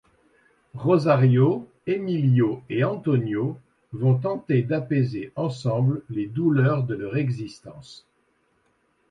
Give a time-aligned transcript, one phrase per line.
[0.73, 3.59] Rosario, Emilio et Antonio
[3.91, 8.07] vont tenter d'apaiser ensemble les douleurs de leur existence.